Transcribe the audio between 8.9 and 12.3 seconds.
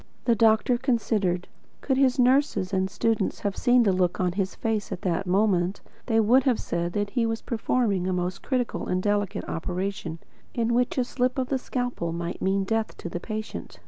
delicate operation, in which a slip of the scalpel